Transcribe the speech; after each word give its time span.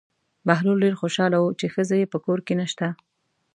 بهلول 0.47 0.77
ډېر 0.83 0.95
خوشحاله 1.01 1.37
و 1.41 1.47
چې 1.59 1.65
ښځه 1.73 1.95
یې 2.01 2.11
په 2.13 2.17
کور 2.25 2.39
کې 2.45 2.53
نشته. 2.61 2.87